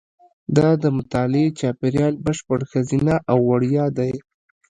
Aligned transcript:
دا 0.57 0.69
د 0.83 0.85
مطالعې 0.97 1.47
چاپېریال 1.59 2.13
بشپړ 2.25 2.59
ښځینه 2.71 3.13
او 3.31 3.37
وړیا 3.49 3.85
دی. 3.97 4.13